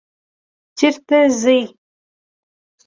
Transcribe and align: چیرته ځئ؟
چیرته 0.77 1.19
ځئ؟ 1.39 1.59